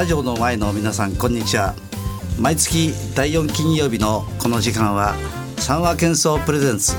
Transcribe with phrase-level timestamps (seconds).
[0.00, 1.74] ラジオの前の皆さんこんにちは。
[2.38, 5.14] 毎月第4金曜日のこの時間は
[5.58, 6.94] 三話喧騒プレゼンツ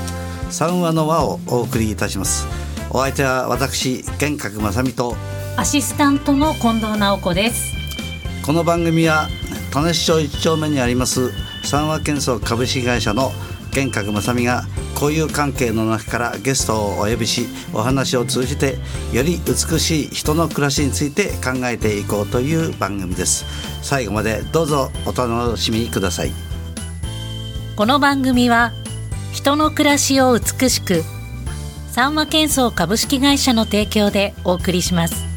[0.50, 2.46] 三話の輪をお送りいたします。
[2.90, 5.16] お相手は私玄格正美と
[5.56, 7.72] アシスタントの近藤直子です。
[8.46, 9.28] この番組は
[9.72, 11.32] 田無町一丁目にあります
[11.64, 13.32] 三和建装株式会社の
[13.72, 14.62] 玄格正美が
[15.02, 18.76] 交友関係の中からゲストをお呼びしお話を通じて
[19.12, 23.44] より美しい人の暮らしについて考えていこうという番組です。
[23.82, 26.30] 最後までどうぞお楽しみください。
[27.74, 28.72] この番組は
[29.32, 31.02] 人の暮らしを美しく
[31.90, 35.31] 三和建装株式会社の提供でお送りします。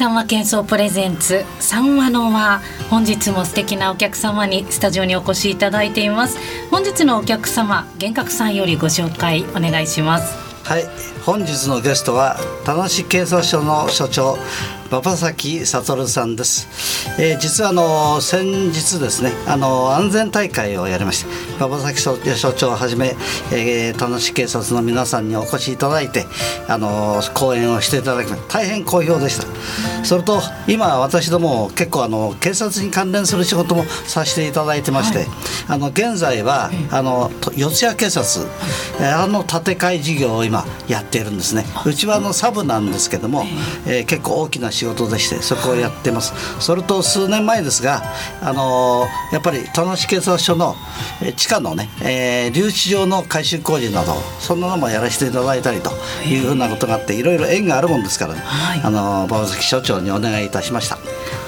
[0.00, 1.44] 三和喧騒プレゼンツ。
[1.58, 6.38] 三和の輪本日も素敵なお客様にスタジオにお越しいただいています。
[6.70, 10.34] 本日のお客様幻覚さんよりご紹介お願いします。
[10.64, 10.84] はい。
[11.26, 14.38] 本日のゲストは田無警察署の署長
[14.90, 16.66] 馬場崎悟さんです、
[17.20, 22.16] えー、実はあの先日ですねあの安全大会をやりまして馬場崎署
[22.54, 23.14] 長をはじめ、
[23.52, 26.24] えー、田無警察の皆さんにお越しいただいて
[26.68, 29.46] あの講演をしていただきまして大変好評でした。
[30.02, 35.26] それと今私ども結構あの警察に関連する仕事もさせていただいてまして、はい、
[35.68, 38.46] あの現在はあの四谷警察、
[39.00, 41.64] あの建て替え事業を今やっているんですね。
[41.84, 43.44] うちはあのサブなんですけども、
[43.86, 46.32] えー、結構大きな仕事でしてそこをやってます。
[46.60, 48.02] それと数年前ですが
[48.42, 50.76] あのー、やっぱり田無警察署の
[51.36, 55.90] 地下のね、えー、留置場の改修工事などそんなのもやらせていただいたりと
[56.26, 60.96] いうふうなことがあっていろいろ縁があるもんですからね、はい、あの馬崎署長にお願いいたしました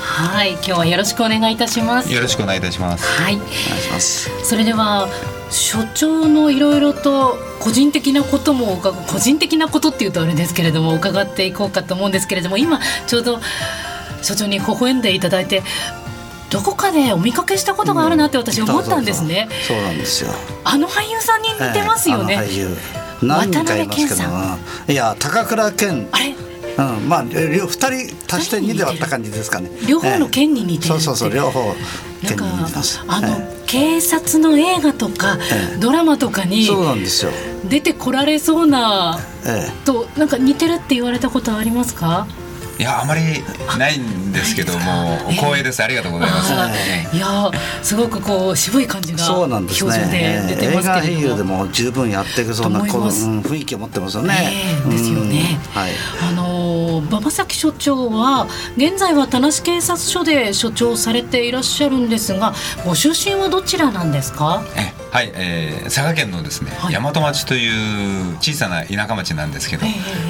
[0.01, 5.09] はい今日はよろしくお願いいたしますよろしくお願いいたしますはいお願いしますそれでは
[5.51, 13.39] 所長のいろいろと個人的なことも個人的なことっていうとあれですけれども伺っていこうかと思うんですけれども今ちょうど
[14.23, 15.63] 所長に微笑んでいただいて
[16.51, 19.49] どこかでお見かけしたことがあるなって私思ったんですね。
[19.67, 20.31] そうなんですよ。
[20.65, 22.35] あの俳優さんに似てますよね。
[22.35, 22.77] えー、俳優。
[23.23, 24.23] 何人かいますけど
[24.93, 26.09] いや高倉健。
[26.13, 26.52] あれ？
[26.79, 29.71] うん、まあ両二人足して二で割った感じですかね。
[29.89, 31.75] 両方の剣に似てる、そうそうそう両方
[32.27, 33.01] 剣に似てます。
[33.07, 35.39] あの、警察の映画とか、
[35.81, 37.33] ドラマとかにそうなんですよ。
[37.69, 39.19] 出てこられそうな、
[39.85, 42.27] となんか似てるって言われたことありますか？
[42.83, 43.23] いやあまり
[43.79, 46.53] ないんですけども光栄です、ありがとうございます。
[47.17, 47.49] いや
[47.81, 50.45] すごくこう渋い感じがそうなんですね。
[50.49, 54.51] 出てますけれども、映画俳優でも十分やっていくそうなこの、うん、雰囲気を持ってますよね。
[54.83, 55.61] えー、ですよね。
[55.73, 55.93] はい。
[56.29, 62.53] あの馬場崎所長は現在は田無警察署で署長されていらっしゃるんですが、
[62.85, 64.65] ご出身はどちらなんですか？
[64.77, 69.85] えはい、えー、佐賀県のですね、はい、大和町という小さな田舎町なんですけど、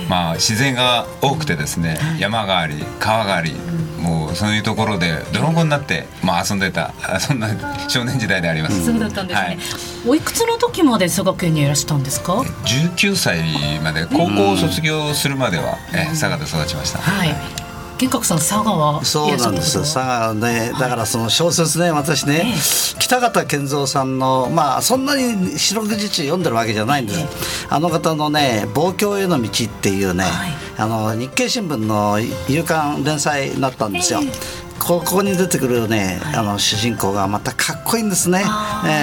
[0.09, 7.49] まあ自然が多くてですね、山があり川があり、うん、もうそういうところで泥棒になって、まあ遊んでたそんな
[7.89, 8.85] 少年時代であります。
[8.85, 9.47] そうだったんですね。
[9.47, 9.59] はい、
[10.05, 13.39] おいくつの時まで佐賀県にいらしたんですか？19歳
[13.85, 16.99] まで高校を卒業するまでは、うん、え佐賀で育ちました。
[16.99, 17.62] はい。
[18.03, 19.05] 玄格さん佐賀は？
[19.05, 19.79] そうなんです。
[19.79, 20.73] 佐賀ね。
[20.73, 27.27] だからその小説ね私ね、え北方健三さんのまあそんなに四六時中読んでるわけじゃないんです、え
[27.71, 32.19] あの方のね「望郷への道」っていうね、はい、あの日経新聞の
[32.49, 34.33] 夕刊連載になったんですよ、え
[34.81, 38.41] ここに出てくるね、はい、あの主人公がまたかっこいいんですね。
[38.41, 38.47] えー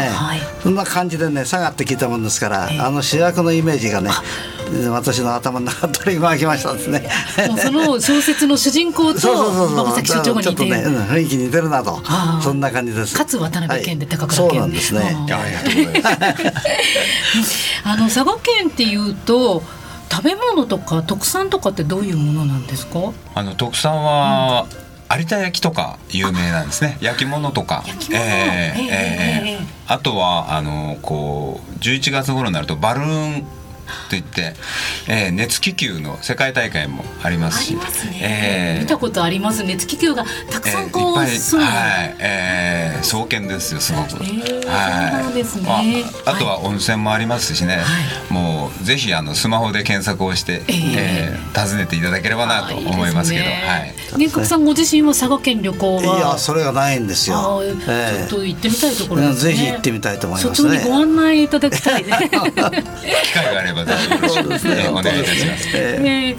[0.10, 4.12] はい、そんな感じでね下がって聞いたもんですから、えー、あの主役のイメージがね
[4.92, 7.10] 私の頭の中取り巻きましたですね。
[7.58, 9.32] その小説の主人公と
[9.68, 10.70] 馬崎所長が似てる。
[10.70, 10.78] ね、
[11.10, 12.02] 雰囲気似てるなと。
[12.42, 13.16] そんな感じです。
[13.16, 15.26] かつ渡辺県で高倉県、はい、そうなんですね。
[17.84, 19.64] あ の佐賀県っていうと。
[20.12, 23.14] 食べ物とか特産とかってどういうものなんですか？
[23.36, 24.66] あの特産は、
[25.12, 25.20] うん。
[25.20, 26.98] 有田焼とか有名なんですね。
[27.00, 27.84] 焼き物とか。
[29.88, 33.48] あとはあのこう11月頃になるとバルーンと
[34.16, 34.54] いって、
[35.08, 41.62] えー熱気球の世界大会もありますしありますね、えー見たことあります熱気球がたくさんこう、えーいっぱいそう。
[41.62, 44.24] はい、えー、創建ですよすごく、ーはい。
[44.24, 45.64] そうなんですね。
[46.26, 53.96] まあ、あとは温泉もありますしね、はもうぜひあのスマホで検索をして、えーえー訪ねていただければなと思いますけどはい。
[54.18, 59.54] 玄格さんご自身は佐賀県旅行いはやそれがないんですあよちょっと行ってみたいところですね。
[59.54, 60.70] ぜひ行ってみたいと思いますね。
[60.70, 62.30] 所長にご案内いただきたいね。
[62.30, 64.76] 機会があればぜひよろしく、そうですね。
[64.86, 65.68] えーお願いいたします。
[65.74, 66.36] ええね。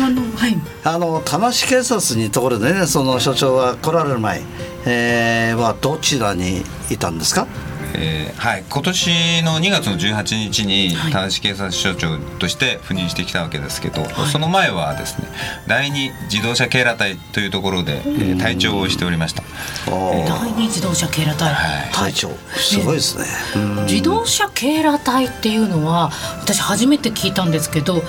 [0.00, 0.56] あのはい。
[0.84, 4.42] あの田無警察にところでねその所長が来られる前、
[4.86, 7.46] えーはどちらにいたんですか？
[7.94, 11.12] えーはい、今年の2月の18日にはい。
[11.12, 15.28] 田無警察署長として赴任してきたわけですけど、その前はですね
[15.66, 19.42] 第二自動車警ら隊というところで、えー隊長をしておりました。
[19.90, 21.92] おー第二自動車警ら隊、はい。
[21.92, 23.24] 隊長すごいですね。
[23.56, 23.86] うん。
[23.86, 26.10] 自動車警ら隊っていうのは
[26.40, 28.02] 私初めて聞いたんですけど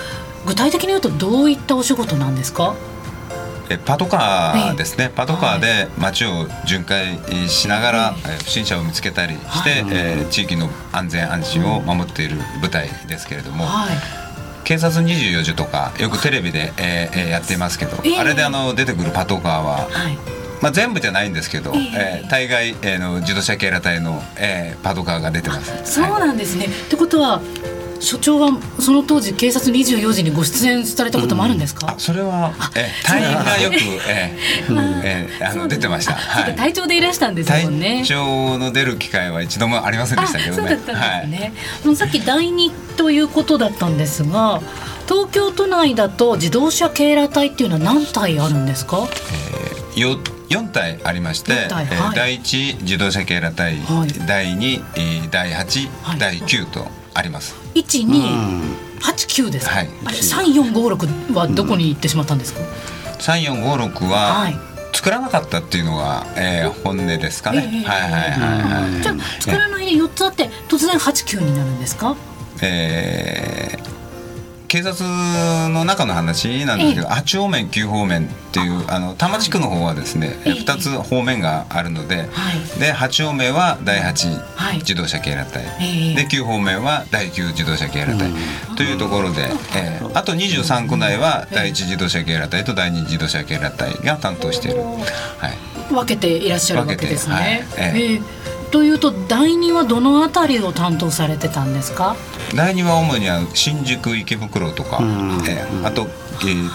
[0.46, 2.76] 具体的に言うとどういったお仕事なんですか？
[3.70, 7.18] えパトカーですね、パトカーで街を巡回
[7.48, 9.80] しながら、えー不審者を見つけたりして、はい。
[9.92, 13.98] えー地域の安全安心を守っている部隊ですけれども、はい。
[14.64, 18.20] 警察24時とかよくテレビで、えーえーやっていますけど、ええ。
[18.20, 20.18] あれであの出てくるパトカーは、はい。
[20.62, 22.26] まあ、全部じゃないんですけど、ええ。
[22.26, 25.94] ー大概、えーの自動車警ら隊の、えーパトカーが出てます。
[25.96, 27.42] そうはいなんですね、ってことは
[28.04, 33.76] 所長はその当時警察24時にご出演されたこともあるんですか、あそれは、えー隊員がよく、
[34.08, 36.16] えーえーあの出てました。
[36.16, 38.04] あそうか隊長でいらしたんですもんね。
[38.06, 40.54] 隊長の出る機会は一度もありませんでしたけどね。
[40.54, 41.54] あそうだったんですね、
[41.84, 44.62] あのさっき第二ということだったんですが
[45.08, 48.98] 東京都内だと自動車警ら隊っていうのは何隊あるんですか？
[48.98, 49.08] は
[49.96, 50.20] い、よ
[50.50, 51.68] 4体ありまして、
[52.16, 54.28] 第1自動車警ら隊、はい。
[54.28, 56.20] 第2、えー第8、はい。
[56.20, 57.56] 第9とあります。
[57.74, 58.24] 一二
[59.02, 59.90] 八九ですか、はい。
[60.06, 62.60] あれ三四五六はどこに行ってしまったんですか、
[63.20, 64.56] 3456は、はい。
[64.94, 67.70] 作らなかったっていうのが、えー本音ですかね。
[67.74, 69.02] ええはいはいはいはい。
[69.02, 72.16] じゃあ作らないで四つあって突然八九になるんですか？
[72.62, 73.83] えー
[74.74, 75.06] 警察
[75.70, 78.98] の中の話なんですけど、8方面9方面っていうあ。
[78.98, 82.80] の多摩地区の方はですね、ええ2つ方面があるので、はい。
[82.80, 84.78] で8方面は第8はい。
[84.78, 86.16] 自動車警ら隊、ええ。
[86.16, 88.32] で9方面は第9自動車警ら隊、
[88.76, 89.44] というところで、
[89.76, 94.82] えーあと23区内は第1自動車警ら隊と第2自動車警ら隊が担当している。
[94.82, 95.94] はい。
[95.94, 97.68] 分けていらっしゃるわけですね。
[98.74, 102.16] というと第二はどのあたりを担当されてたんですか？
[102.56, 104.98] 第2は主にあの新宿池袋とか、
[105.48, 106.08] えーあと、
[106.42, 106.70] えー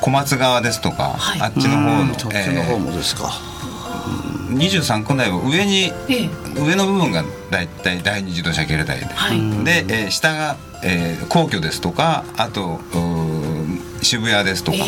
[0.00, 1.40] 小松川ですとか、はい。
[1.42, 3.30] あっちの方の、そっちの方もですか。
[3.34, 6.30] えー23区内は上にええ。
[6.58, 9.38] 上の部分がだいたい第二自動車警ら隊で、はい。
[9.64, 12.80] で、えー下が、えー皇居ですとかあと
[14.02, 14.78] 渋谷ですとか、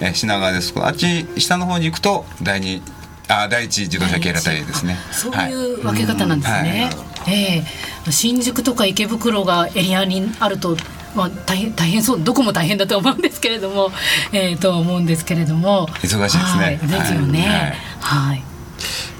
[0.00, 2.80] えー品川ですとかあっち下の方に行くと第二
[3.28, 4.96] あ第一自動車警ら隊ですね。
[5.12, 6.90] そうはいいう分け方なんですね。
[7.26, 7.64] え
[8.06, 8.12] え。
[8.12, 10.76] 新宿とか池袋がエリアにあると。
[11.14, 13.92] まあ、大変大変そうどこも大変だと思うんですけれども、
[14.32, 15.86] えー、と思うんですけれども。
[16.02, 16.64] 忙しいですね。
[16.64, 16.78] はい。
[16.78, 17.78] ですよね。
[18.00, 18.42] はい、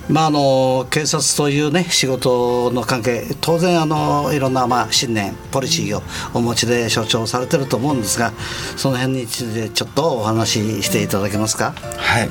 [0.08, 6.02] まああの警察というね仕事の関係当然あのいろんなまあ信念ポリシーを
[6.34, 8.32] お持ちで所長されてると思うんですが
[8.76, 11.74] その辺についてちょっとお話ししていただけますか？
[11.96, 12.28] はい、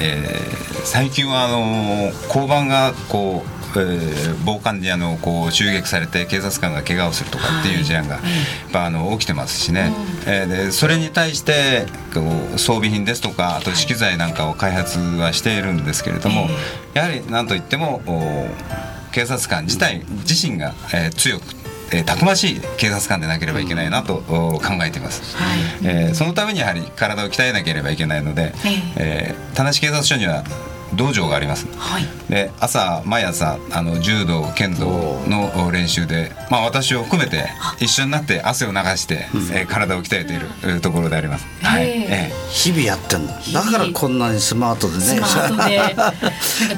[0.00, 3.42] えー最近はあの交番がこ
[3.74, 8.22] う、えー暴漢にあのこう襲撃されて警察官が怪我をするとかっていう事案が、やっ
[8.72, 9.92] ぱあの起きてますしね、
[10.26, 12.20] えーでそれに対してこ
[12.54, 16.48] う装備品ですとかあと資機材なんかを開発はしているんですけれども、
[16.92, 18.46] やはり何といってもお
[19.12, 21.53] 警察官自体自身が、えー強く
[21.94, 25.58] えーたくましい警察官でなければいけないなとお考えています、はい。
[25.84, 28.52] えーそのためにやはり体を鍛えなければいけないので、
[28.96, 30.42] えー田無警察署には
[30.96, 31.66] 道場があります。
[31.76, 32.06] はい。
[32.28, 34.86] で朝毎朝あの柔道剣道
[35.28, 37.48] の練習で、まあ、私を含めて
[37.80, 41.84] 一緒になって汗を流して、えー体を鍛えているえーところであります、はい。
[41.84, 42.32] えええ。
[42.50, 43.32] 日々やってんの？
[43.52, 45.02] だからこんなにスマートでね。
[45.02, 45.94] スマートで。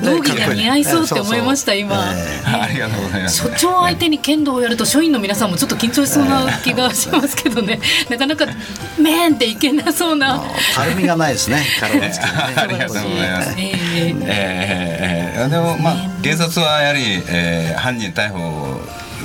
[0.16, 2.48] 道着が似合いそうって思いました今、ええ。
[2.62, 3.36] ありがとうございます。
[3.42, 7.78] 所長相手に剣道をやると署員の皆さんもちょっと緊張しそうな気がしますけどね。
[8.08, 8.46] なかなか
[8.98, 10.42] 「めん!」っていけなそうな。
[10.74, 11.64] たるみがないですね。
[11.80, 12.54] 体つきがね。
[12.56, 13.54] ありがとうございます。
[13.58, 18.80] えええーえーでもまあ警察はやはり、えー犯人逮捕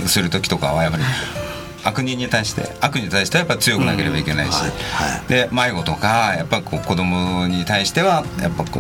[0.08, 1.04] する時とかはやはり
[1.84, 8.80] 悪人に対して悪に対してはやっぱ強くなければいけないし、うんはいはい、で迷子とかやっぱこう子供に対してはやっぱこ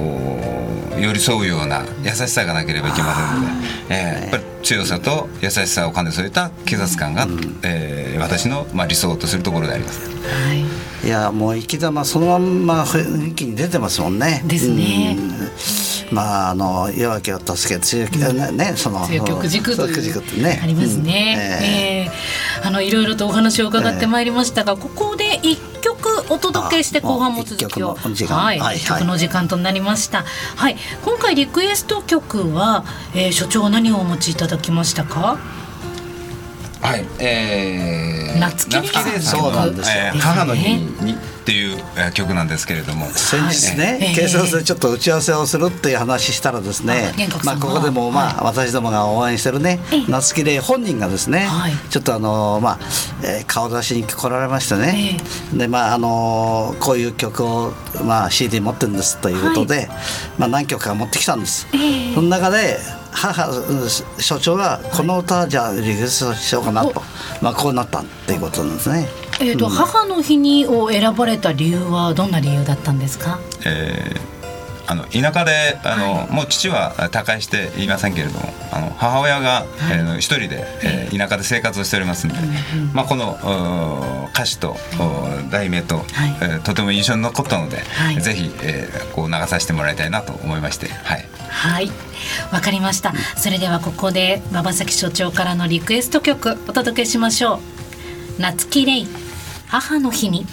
[0.96, 10.10] う寄り添うような優しさがなければいけませんので、えー、やっぱり強さと優しさを兼ね添えた警察官が、うん、えー、私の、まあ、理想とするところであります。
[10.10, 11.08] はい。
[11.08, 14.43] いやもう生き様そのまんま雰囲気に出てますもんね。
[14.46, 15.17] ですね。
[16.12, 20.60] まああの弱気を助け強気、うん、ねその強極軸というね。
[20.62, 22.08] ありますね。
[22.08, 27.96] えー、えー、あのいろいろとお話を伺ってまいりましたが、えー、ここで一曲お届けして後半も続きを。
[27.96, 30.25] はい、はい、曲の時間となりました。
[30.56, 32.84] はい、今回リクエスト曲は、
[33.15, 35.39] えー、所長何をお持ちいただきましたか？
[36.82, 41.78] はい、えー、夏木でそうなんですよ、えー、母の日にっていう
[42.14, 43.08] 曲なんですけれども。
[43.08, 52.80] 先日ね、えー、警察でちょっと打ち合わせをするっていう話したらですね、まあ、ここでもまあ、私どもが応援してるね、夏木で本人がですね、はい、ちょっとあのまあ、
[53.24, 55.18] えー、顔出しに来られましてね、
[55.54, 57.74] でまああのこういう曲を、
[58.06, 59.88] まあ、CD 持ってるんですということで、はい、
[60.38, 61.68] まあ、何曲か持ってきたんです。
[62.14, 62.78] その中で
[63.12, 63.89] 母
[64.20, 67.01] 所長がこの歌じゃあリクエストしようかなと、
[67.41, 69.08] まあ、こうなったっていうことなんですね。
[69.39, 74.41] えーと、うん、母の日にを選ばれた理由はどんな理由だったんですか、えー
[74.91, 82.39] あの田舎であの、はい、もう父は他界していませんけれどもあの母親が、はい、えー、一人で、えー、田舎で生活をしておりますので、
[82.94, 83.38] まあ、この
[84.34, 86.06] 歌詞と、はい、題名と、はい、
[86.41, 91.31] えー、とても印象に残ったので、はい、ぜひ、えー、こう流させてもらいたいなと思いましてはい。
[91.51, 91.91] はい。
[92.51, 93.13] わかりました。
[93.36, 97.60] それではここで馬場崎所長からのリクエスト曲お届けしましょう。
[98.41, 99.08] 夏木レイ
[99.67, 100.46] 母の日に。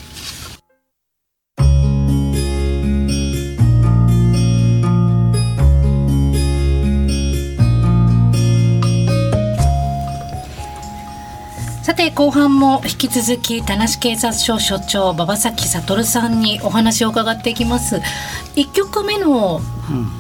[11.88, 18.02] さて後半も引き続き田無警察署署長馬場崎悟さんにお話を伺っていきます。
[18.56, 19.62] 1曲目の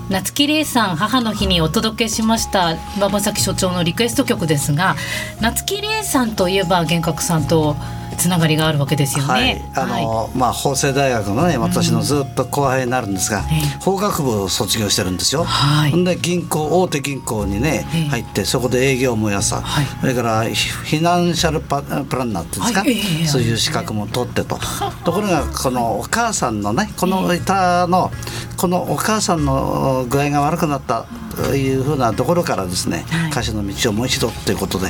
[0.08, 4.96] 夏木玲さん母の日にお届けしました馬場崎所長のリクエスト曲ですが
[5.42, 7.76] 夏木玲さんといえば幻覚さんと
[8.18, 9.32] つながりがあるわけですよね。
[9.32, 13.44] はい、あの、はい、まあ法政大学のね私のずっと後輩になるんですが、うん、
[13.80, 15.44] 法学部を卒業してるんですよ。
[15.44, 24.58] はい、で銀行大手銀行にね入ってそこで営業もやさ、はい、それからフィナンシャルパプランナーっていうんですか、はい、そういう資格も取ってと。
[25.04, 28.10] ところがこのお母さんのねこの歌の
[28.56, 31.06] このお母さんの具合が悪くなった
[31.36, 34.88] というふうなところからですね、歌手の道をもう一度ということで。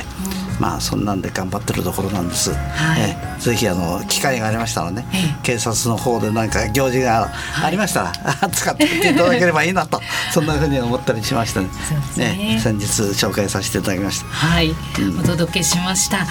[0.59, 2.51] まあそんなんで頑張ってるところなんです。
[2.53, 5.05] はい、えぜひあの機会がありましたらね、
[5.43, 7.31] 警察の方で何か行事が
[7.63, 10.01] ありましたら、 はい、使っていただければいいなと
[10.31, 11.69] そんなふうに思ったりしましたね。
[12.17, 12.37] ね。
[12.55, 14.25] ね先日紹介させていただきました。
[14.27, 14.73] はい、う
[15.15, 16.27] ん、お届けしました。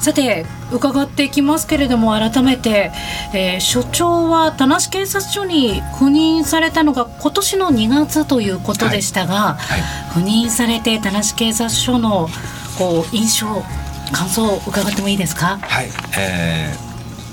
[0.00, 2.90] さて伺っていきますけれども改めて、
[3.34, 9.80] えー、所長は田無警察署に赴任されたのが今年の2月ということでしたが、はい。
[9.80, 12.28] はい、赴任されて田無警察署の
[12.80, 13.46] こう印象
[14.10, 15.58] 感想を伺ってもいいですか？
[15.58, 16.90] はい、えー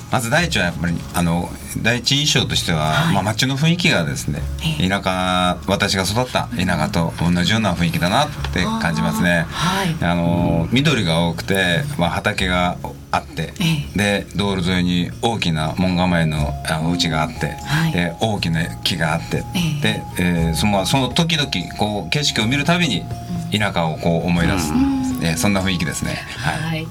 [0.10, 1.50] まず第一はやっぱりあの
[1.84, 4.42] 第一印象としては、はい、まあ、街の雰囲気がですね
[4.80, 9.46] 田舎私が育った田舎と同じような雰囲気だなって感じますね。
[9.50, 12.78] はい、あの緑が多くて、まあ、畑が
[13.12, 13.52] あって、
[13.98, 16.54] で道路沿いに大きな門構えの
[16.86, 19.44] お家があって、はい、で大きな木があって、
[19.82, 23.04] で、えー、そのその時々こう景色を見るたびに
[23.52, 24.72] 田舎をこう思い出す。
[24.72, 26.88] うんえー、そんな雰囲気ですね、はい、はい、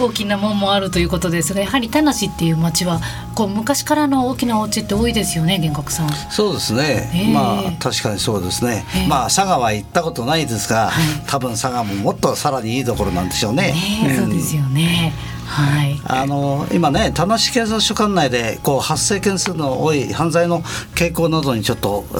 [0.00, 3.00] 大きな門もあるということですがやはり田無っていう町は
[3.34, 6.12] こう昔からの大きなお家って多いですよね玄格さん。
[6.30, 15.12] そうですね、えー、まあ確かにそうですね、えー、まあ佐賀は行ったことないですが、はい、多分佐賀ももっとさらにいいところなんでしょうね、ね、そうですよね、
[15.46, 20.62] はい、あの今ね田無警察署管内でこう発生件数の多い犯罪の
[20.94, 22.16] 傾向などにちょっと、え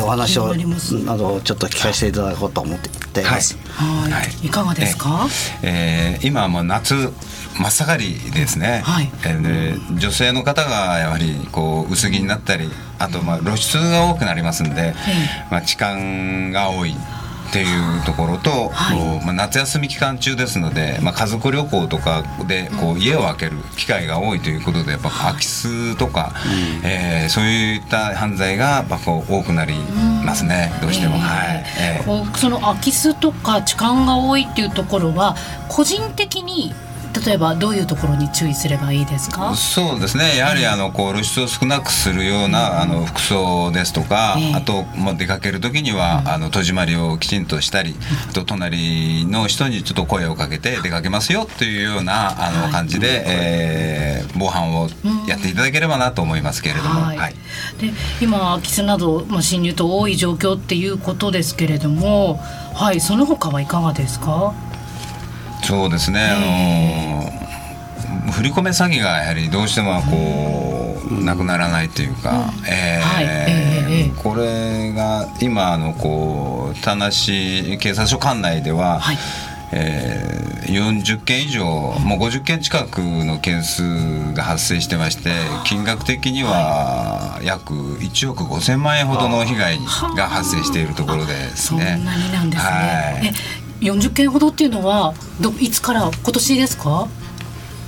[0.00, 3.56] ー、お話をなどちょっと聞かせていただこうと思っています。
[3.68, 5.26] はい、はい、いかがですか？
[5.62, 6.94] えー、今はもう夏
[7.58, 14.94] 真っ盛りですね、はい、えー、女性の方がやはりこう薄着になったりあとまあ露出が多くなりますんで、
[15.50, 16.94] まあ、痴漢が多い
[17.48, 26.34] っていうところと、はい、まあ、夏休み期間中ですので、まあ、家族旅行とかでこう家を空ける機会が多いということでやっぱ空き巣とか、
[26.82, 29.74] うん、えー、そういった犯罪がやっぱこう多くなり
[30.24, 31.16] ますね、うん、どうしても。
[31.16, 31.64] えー、はい。
[31.80, 35.36] えー、その空き巣とか痴漢が多いっていうところは
[35.68, 36.74] 個人的に
[37.26, 39.54] 例えばどういうところに注意すればいいですか？
[39.54, 40.36] そうですね。
[40.36, 44.54] やはりあのこう露出を少なくするような、あの服装ですとか、ええ。
[44.54, 47.96] あと、まあ、出かける時には、あの戸締まりをきちんとしたり、
[48.30, 54.88] あと隣の人にちょっと声をかけて出かけますよというようなあの感じで、えー防犯を
[55.26, 57.00] やっていただければなと思いますけれども。
[57.00, 57.16] はい。
[57.16, 57.34] はい。
[57.80, 62.36] で今空き巣など、まあ、侵入と多い状況っていうことですけれども、
[62.74, 64.54] はい、その他はいかがですか？
[65.68, 73.24] そうですね、あの振り込め詐欺がやはりどうしてもこう、なくならないというか、えーはい。
[73.24, 79.18] ええええこれが今あのこう田無警察署管内では、はい。
[79.72, 85.30] えー40件以上もう50件近くの件数が発生してまして
[85.64, 89.78] 金額的には約1億5000万円ほどの被害
[90.14, 91.96] が発生しているところですそんなね。
[91.96, 92.70] になんですね。
[92.70, 93.26] はい。
[93.26, 93.32] え
[93.80, 97.08] 40件ほどっていうのはどいつから今年ですか？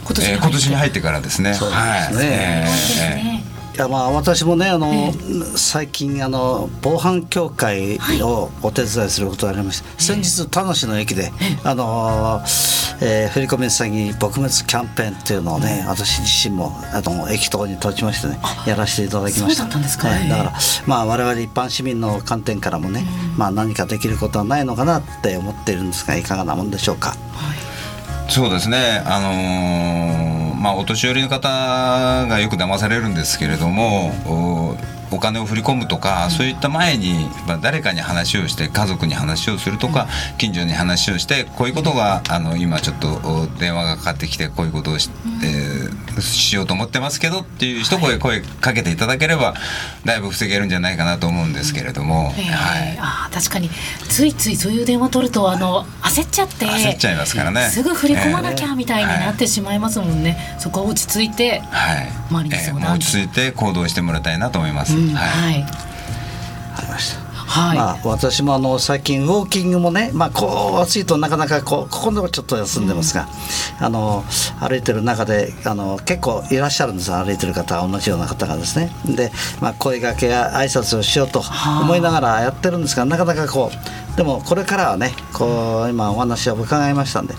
[0.05, 1.55] 今年えー今年に入ってからですね。
[1.55, 1.85] そうですね。
[1.87, 2.09] はい。
[2.25, 3.40] えーですね。
[3.40, 3.40] い
[3.81, 5.13] やまあ私もねあの、
[5.57, 11.33] 最近あの防犯協会をお手伝いすることがありまして、先日田無の駅で、
[11.65, 12.43] あの、
[13.01, 19.63] えー振り込め詐欺撲滅キャンペーンっていうのをね私自身もあの駅頭に立ちましてねやらせていただきました。
[19.63, 20.09] そうだったんですか。
[20.09, 20.53] ら
[20.87, 23.07] まあ我々一般市民の観点からもね、
[23.39, 27.15] まあ何かできることはないのかなって思っているんですがいかがなもんでしょうか？
[28.29, 31.49] そうですね、あのーまあ、お年寄りの方
[32.27, 34.77] がよく騙されるんですけれどもお
[35.13, 40.07] お金を振り込むとか、そういった前に、まあ、誰かに話をして家族に話をするとか、
[40.39, 45.11] 近所に話をしてこういうことがあの今ちょっとお電話がかかってきてこういうことをし,、
[45.43, 49.55] えーしようと思ってますけどっていう一声声かけていただければ
[50.05, 53.71] だいぶ防げるんじゃないかなと思うんですけれども、えーはい、あー確かに。
[54.09, 57.69] ついついそういう電話取るとあの焦っちゃって焦っちゃいますからね。
[57.69, 64.97] すぐ振り込まなきゃみたいになっはてしまいますもんね、そこは落ち着いてはい、周りに相談えーもう落ち着いて行動してもらいたいなと思います。
[64.97, 65.53] うんはい。
[65.53, 65.67] はい。
[66.77, 73.27] ありましたはい、まあ、私もあの最近ウォーキングもね、まあ、こう暑いとなかなかこうここのちょっと休んでますが、
[73.81, 74.23] あの
[74.61, 78.93] 歩いてる中であの結構いらっしゃるんです歩いてる方同じような方がですね。
[79.05, 81.43] で、まあ、声掛けや挨拶をしようと
[81.83, 87.35] 思いながらやってるんですがなかなかこうでもこれからはねこう今お話を伺いましたんで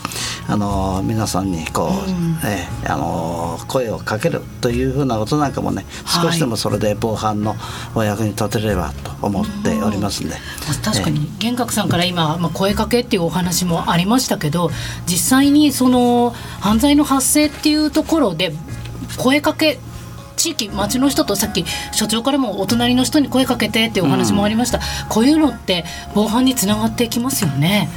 [0.47, 6.25] あの皆さんにこう、ええあの声をかけるというふうなことなんかもねはい。
[6.27, 7.55] 少しでもそれで防犯の
[7.95, 10.35] お役に立てればと思っておりますんで。
[10.83, 14.72] 確かに玄格さんから今、まあ、声かけっていうお話もありましたけど
[15.05, 18.53] 実際にその犯罪の発生っていうところで
[19.17, 19.79] 声かけ
[20.41, 27.89] 地域町の人とさっき所長からもお隣の人に声かけてっていうお話もありました、こういうのって防犯につながっていきますよね。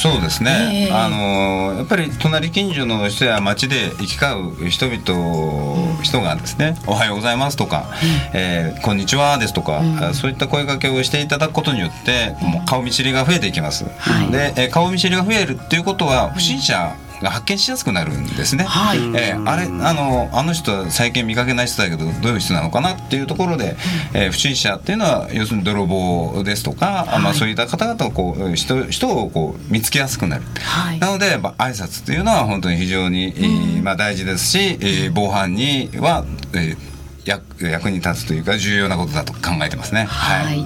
[0.00, 0.92] そうですね、ええ。
[0.92, 7.88] あのやっぱり隣近所の人や町で行き交う人々、人がですね「おはようございます」とか
[8.32, 13.84] 「えーこんにちは」ですとか、あそういった声かけをしていただくことによってもう顔見知りが増えていきます。
[13.98, 14.30] はい。
[14.30, 18.64] で、えー顔見知りが増えるっていうことは不審者が発見しやすくなるんですね。
[18.64, 18.98] はい。
[18.98, 23.76] えーあれあのあの人は最近見かけない人だけどどういう人なのかなっていうところで、
[24.12, 30.44] えー不審者っていうのは要するに泥棒ですとか、あまあ、そういった方々をこう人人をこう見つけやすくなる。
[30.60, 30.98] はい。
[30.98, 36.92] なので、まあ、挨拶っていうのは本当に非常に、えーまあ、大事ですし、えー防犯には、えー
[37.24, 40.06] 役役に立つというか重要なことだと考えてますね。
[40.08, 40.58] はい、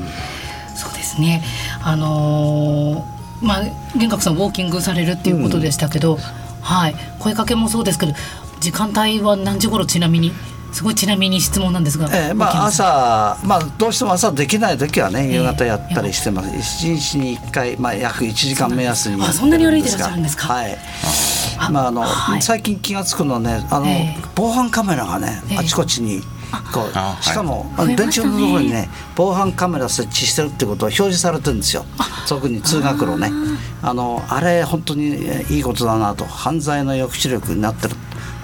[0.75, 1.45] そうですね。
[1.83, 3.62] あのーまあ
[3.99, 6.19] 玄格さんウォーキングされるっていうことでしたけど、
[6.66, 8.12] はい、声かけもそうですけど、
[8.61, 10.33] 時間帯は何時頃ちなみに、
[10.72, 20.52] すごいちなみに質問なんですが、ええまあ、朝、まあ、どうしても朝できない時はねえ夕方やったりしてます、一日に1回、まあ、約1時間目安にあそんなに歩いてらっしゃるんですか？
[20.52, 20.76] はい。
[21.59, 22.42] あまああのはい。
[22.42, 24.22] 最近気が付くのはねあの、ええ。
[24.35, 25.59] 防犯カメラがね、ええ。
[25.59, 26.20] あちこちに
[26.73, 31.85] こうあしかも、はい電柱のところにね防犯カメラ設置してるってことは表示されてるんですよ。
[32.29, 33.31] 特に通学路ね。
[33.83, 36.25] あのあれ本当にえいいことだなと。
[36.25, 37.97] 犯罪の抑止力になってる。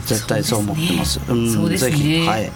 [0.07, 1.21] 絶対そう思ってます。
[1.27, 1.53] そうですね。
[1.55, 1.91] そうですね。
[1.91, 2.27] ぜひ。
[2.27, 2.53] はい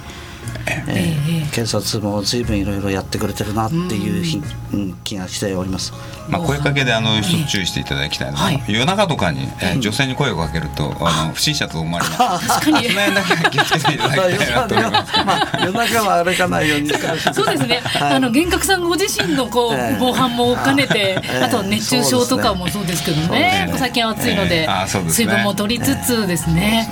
[0.88, 4.42] えええー警察も随分いろいろやってくれてるなっていうひ、
[4.74, 4.94] うん。
[5.04, 5.92] 気がしております。
[6.28, 8.62] まあ、声かけであの一つ注意していただきたいのは、はい。
[8.66, 12.48] 夜中とかに、えー女性に声をかけるとあの不審者と思われます。
[12.48, 12.88] 確かに。
[12.88, 14.74] その辺だけは気をつけていただきたいなと。
[14.74, 15.12] 思います。
[15.24, 16.96] まあ夜中は歩かないようにそ
[17.42, 18.16] うですね、はい。
[18.16, 19.96] あの幻覚さんご自身のこう、ええ。
[19.98, 21.44] 防犯も兼ねて、ええ。
[21.44, 23.26] あと熱中症とかもそうですけどね。
[23.26, 23.74] そうですね。
[23.78, 24.68] 最近暑いので,、
[25.08, 26.88] 水分も取りつつですね。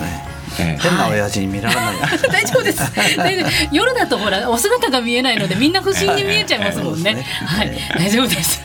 [0.63, 1.95] 変な親父に見られない、
[2.31, 2.81] 大丈夫です。
[3.71, 8.61] 夜だとほらお姿が見えないのでみんな不審に見えちゃいますもんね、はい、大丈夫です。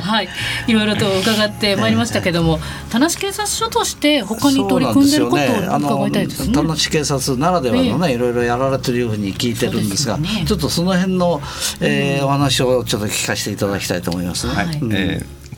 [0.00, 0.28] はい。
[0.66, 6.54] いろいろと伺ってまいりましたけども田無警察署として他に取り組んでることを伺いたいですね。
[6.54, 11.40] 田無警察ならではのね、いろいろやられてるように聞いてるんですが、ね、ちょっとその辺の、
[11.80, 14.54] えー、お話をちょっと聞かせていただきたいと思いますね。
[14.54, 14.80] はい、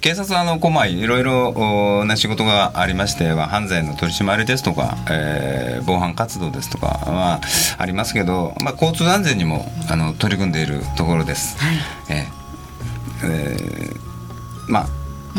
[0.05, 7.41] 警察はあのこまいろいろな仕事がありましては犯罪の取り締まりですとか、えー、防犯活動ですとかは
[7.79, 11.57] ありますけど、まあ、交通安全にもあの取り組んでいるところです。
[11.57, 11.77] はい、
[12.11, 14.89] えー、えー、まあ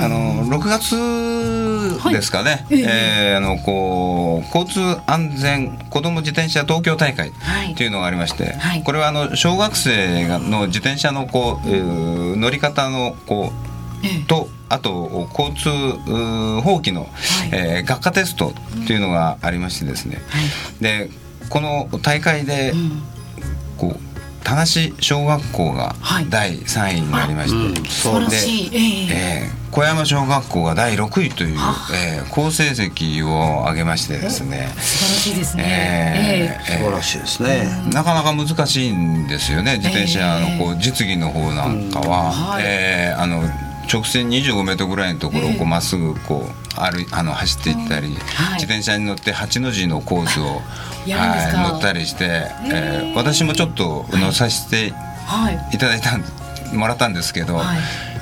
[0.03, 7.31] あの6月ですかね、はい、えー、あのこう交通安全子ども自転車東京大会
[7.77, 7.87] とい。
[7.87, 13.74] うのがありまして、はい、これはあの小学生の自転車のこう、えー、乗り方のこう
[14.27, 15.69] とあと交通
[16.61, 17.09] 法規の、はい、
[17.51, 18.53] えー、学科テスト
[18.87, 21.09] というのがありましてですね、はい、で
[21.49, 23.01] この大会で、うん、
[23.77, 24.15] こう
[24.45, 24.65] 田無
[25.01, 25.95] 小学校が
[26.29, 28.27] 第3位になりまして、はいう。
[28.27, 28.37] ん、で、
[29.11, 31.57] えー、小山小学校が第6位という、
[31.95, 34.71] えー、好成績を上げましてですね。
[34.77, 39.77] 素晴らしいですね、えー、素晴らしいですね、なかなか難しいんですよね。
[39.77, 43.41] 自転車のこう実技の方なんかは、うん、えー、あの
[43.91, 50.61] 直線25メートルぐらいのところをこうまっすぐこう歩あの走っていったり、自転車に乗って8の字のコースを
[51.07, 54.93] はい乗ったりして、えー、私もちょっと乗させて
[55.73, 56.19] いただいた、
[56.75, 57.61] もらったんですけど。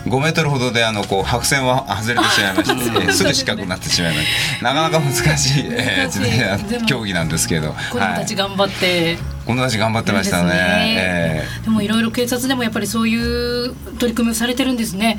[0.05, 4.27] 5メートルほどであのこう白線は外れてしまいまして すぐ四角になってしまいまし
[4.59, 11.43] たなかなか難しい、 えー、競技なんですけど子供たち頑張って、子供たち頑張ってましたね。
[11.63, 15.17] でもいろいろ警察でもやっぱりそういう取り組みをされてるんですね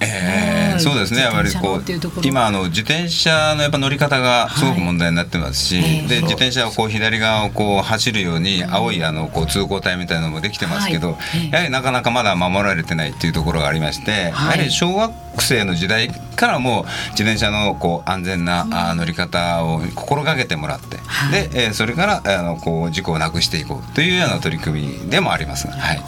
[0.00, 1.20] えー、そうですね。
[1.22, 1.82] やっぱりこう
[2.22, 20.96] 今あの自転車のやっぱ乗り方がすごく問題になってますし、はい、で自転車をこう左側をこう走るように青いあのこう通行帯みたいなのもできてますけど、はい、やはりなかなかまだ守られてないっていうところがありまして、はい、やはり小学生の時代からも自転車のこう安全な乗り方を心がけてもらって、
[21.32, 25.68] で、えー、それからあのこう事故をなくしていこうというような取り組みでもあります。
[25.68, 26.00] はい。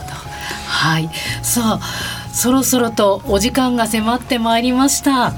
[0.70, 1.11] はい、
[1.42, 5.35] さあそろそろとお時間が迫ってまいりました。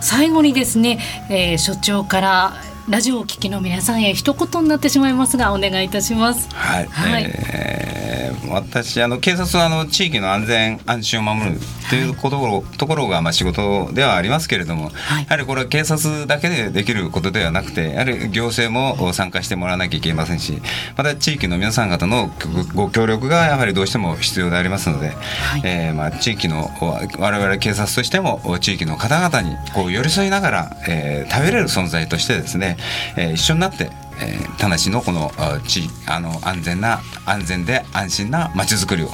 [0.00, 0.98] 最後にですね、
[1.30, 2.54] えー、所長から
[2.88, 6.48] ラジオをお聞きの皆さんへ一言になってしまいますがお願いいたします。
[6.54, 20.60] はい、はい、えー、私あの警察はあの地域の安全安心を守るということころはい、ところがまあ仕事ではありますけれども、はい、やはりこれは警察だけでできることではなくてやはり行政も参加してもらわなきゃいけませんし
[20.96, 22.30] また地域の皆さん方の
[22.74, 26.70] ご協力がやはりどうしても必要でありますので、はい、えー、まあ地域の
[27.18, 32.76] 我々警察としても地域の方々にこう寄り添いながら、えー、食べれる存在としてですね、
[33.16, 33.90] えー、一緒になって
[34.22, 35.32] えー、田無のこの
[35.66, 39.08] 地あの安全な安全で安心なまちづくりを,、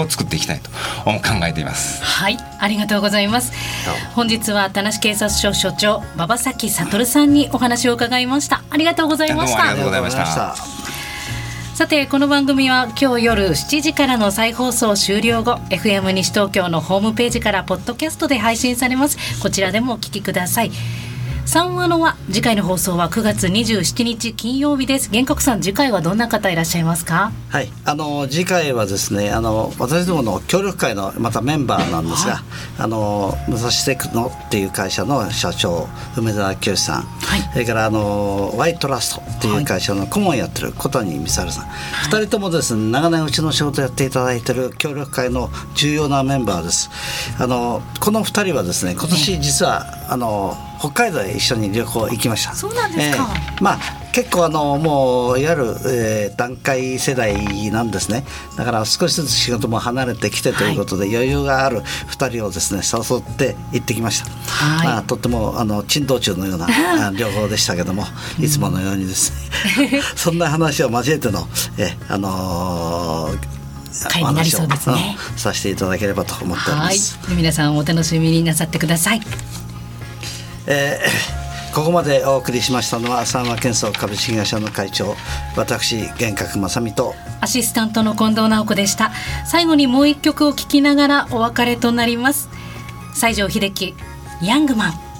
[0.00, 0.70] を作っていきたいと
[1.04, 2.02] 考えています。
[2.04, 2.38] はい。
[2.60, 3.52] ありがとうございます。
[4.14, 8.62] 本日は田無警察署署長馬場崎悟さんにお話を伺いました。
[8.70, 9.62] ありがとうございました。
[9.62, 10.54] ありがとうございました。
[11.74, 19.16] さてこの番組は今日夜7時からの再放送終了後 FM 西東京のホームページからポッドキャストで配信されます。
[19.42, 20.70] こちらでもお聞きください
[21.44, 25.10] 三話のは次回の放送は9月27日金曜日です。
[25.10, 27.30] 玄格さん次回はどんな方いらっしゃいますか？
[27.50, 27.68] はい。
[27.84, 32.42] あの次回はですねあの私どもの協力会のまたメンバーなんですが、
[32.78, 46.88] あの武蔵テクノっていう会社の社長梅田清さん、はい、それからあのワイトラストっていう会社の顧問やってる小谷美沙さん、はい、2人ともですね長年うちの仕事やっていただいてる協力会の重要なメンバーです。
[47.38, 52.54] あのこの2人はですね今年実は、あの北海道へ一緒に旅行行きました。
[52.54, 53.28] そうなんですか。
[53.32, 53.78] えー、まあ
[54.12, 58.24] 結構あのもういわゆる、えー、段階世代なんですね。
[58.56, 64.30] だから少しずつ仕事も離れてきてということで、はい、余裕がある2人をですね誘って行ってきました。
[64.30, 66.66] はい、まあとってもあの珍道中のような
[67.16, 68.04] 旅行でしたけども、
[68.40, 69.32] いつものようにです
[69.78, 70.02] ね。
[70.16, 71.46] そんな話を交えての
[71.78, 73.62] えあのー
[74.08, 77.18] 会になりそうですね、うん、させていただければと思っております。
[77.36, 79.20] 皆さんお楽しみになさってください。
[80.66, 85.16] えー、 ここまでお送りしましたのは三和建装株式会社の会長
[85.56, 89.10] 私玄格正美とアシスタントの近藤直子でした。
[89.44, 92.48] 最後にもう一曲を聴きながらお別れとなります。
[93.14, 93.94] 西城秀樹
[94.40, 95.11] ヤングマン。